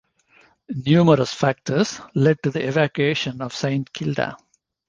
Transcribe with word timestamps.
Numerous 0.87 1.31
factors 1.31 2.01
led 2.15 2.41
to 2.41 2.49
the 2.49 2.67
evacuation 2.67 3.39
of 3.39 3.53
Saint 3.53 3.93
Kilda. 3.93 4.35